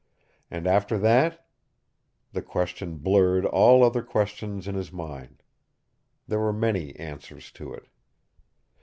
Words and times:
And 0.49 0.65
after 0.65 0.97
that? 0.97 1.45
The 2.33 2.41
question 2.41 2.95
blurred 2.97 3.45
all 3.45 3.83
other 3.83 4.01
questions 4.01 4.67
in 4.67 4.73
his 4.73 4.91
mind. 4.91 5.43
There 6.27 6.39
were 6.39 6.51
many 6.53 6.95
answers 6.95 7.51
to 7.51 7.71
it. 7.71 7.85